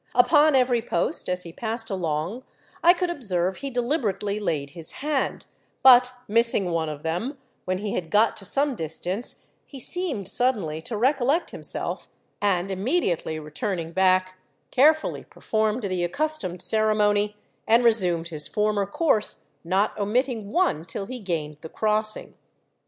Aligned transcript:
Upon 0.15 0.55
every 0.55 0.81
post, 0.81 1.29
as 1.29 1.43
he 1.43 1.53
passed 1.53 1.91
along, 1.91 2.43
I 2.83 2.91
could 2.91 3.11
observe 3.11 3.57
he 3.57 3.69
deliberately 3.69 4.39
laid 4.39 4.71
his 4.71 4.93
hand; 4.93 5.45
but 5.83 6.11
missing 6.27 6.71
one 6.71 6.89
of 6.89 7.03
them, 7.03 7.37
when 7.65 7.77
he 7.77 7.93
had 7.93 8.09
got 8.09 8.35
to 8.37 8.43
some 8.45 8.73
distance 8.73 9.43
he 9.63 9.79
seemed 9.79 10.27
suddenly 10.27 10.81
to 10.81 10.97
recollect 10.97 11.51
himself, 11.51 12.07
and 12.41 12.71
immediately 12.71 13.37
returning 13.37 13.91
back, 13.91 14.39
carefully 14.71 15.23
performed 15.23 15.83
the 15.83 16.03
accustomed 16.03 16.63
ceremony, 16.63 17.37
and 17.67 17.83
resumed 17.83 18.29
his 18.29 18.47
former 18.47 18.87
course, 18.87 19.43
not 19.63 19.95
omitting 19.99 20.51
one, 20.51 20.83
till 20.83 21.05
he 21.05 21.19
gained 21.19 21.57
the 21.61 21.69
crossing. 21.69 22.33